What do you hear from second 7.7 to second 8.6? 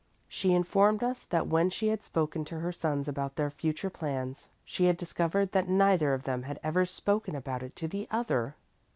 to the other.